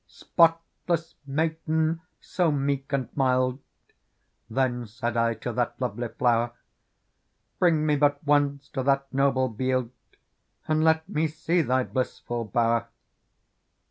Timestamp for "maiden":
1.27-2.01